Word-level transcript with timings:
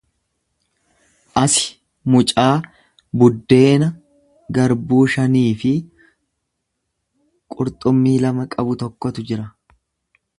Asi 1.41 1.65
mucaa 2.13 2.53
buddeena 3.23 3.89
garbuu 4.59 5.03
shanii 5.17 5.45
fi 5.65 5.71
qurxummii 7.57 8.17
lama 8.25 8.51
qabu 8.55 8.79
tokkotu 8.85 9.27
jira. 9.31 9.47